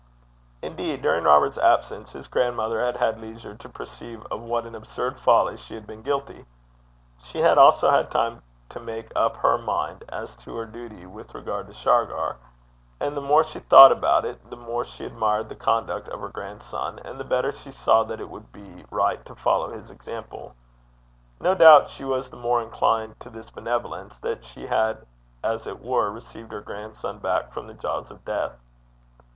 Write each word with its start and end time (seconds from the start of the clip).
Indeed, 0.63 1.03
during 1.03 1.25
Robert's 1.25 1.59
absence, 1.59 2.11
his 2.13 2.27
grandmother 2.27 2.81
had 2.83 2.97
had 2.97 3.21
leisure 3.21 3.53
to 3.53 3.69
perceive 3.69 4.25
of 4.31 4.41
what 4.41 4.65
an 4.65 4.73
absurd 4.73 5.19
folly 5.19 5.55
she 5.57 5.75
had 5.75 5.85
been 5.85 6.01
guilty. 6.01 6.43
She 7.19 7.37
had 7.41 7.59
also 7.59 7.91
had 7.91 8.09
time 8.09 8.41
to 8.69 8.79
make 8.79 9.11
up 9.15 9.37
her 9.37 9.59
mind 9.59 10.03
as 10.09 10.35
to 10.37 10.55
her 10.55 10.65
duty 10.65 11.05
with 11.05 11.35
regard 11.35 11.67
to 11.67 11.73
Shargar; 11.75 12.37
and 12.99 13.15
the 13.15 13.21
more 13.21 13.43
she 13.43 13.59
thought 13.59 13.91
about 13.91 14.25
it, 14.25 14.39
the 14.49 14.55
more 14.57 14.83
she 14.83 15.05
admired 15.05 15.49
the 15.49 15.55
conduct 15.55 16.07
of 16.09 16.19
her 16.19 16.29
grandson, 16.29 16.97
and 17.05 17.19
the 17.19 17.23
better 17.23 17.51
she 17.51 17.69
saw 17.69 18.03
that 18.05 18.19
it 18.19 18.31
would 18.31 18.51
be 18.51 18.83
right 18.89 19.23
to 19.25 19.35
follow 19.35 19.69
his 19.69 19.91
example. 19.91 20.55
No 21.39 21.53
doubt 21.53 21.91
she 21.91 22.03
was 22.05 22.27
the 22.31 22.37
more 22.37 22.59
inclined 22.63 23.19
to 23.19 23.29
this 23.29 23.51
benevolence 23.51 24.17
that 24.21 24.43
she 24.43 24.65
had 24.65 25.05
as 25.43 25.67
it 25.67 25.79
were 25.79 26.09
received 26.09 26.51
her 26.53 26.61
grandson 26.61 27.19
back 27.19 27.53
from 27.53 27.67
the 27.67 27.75
jaws 27.75 28.09
of 28.09 28.25
death. 28.25 28.53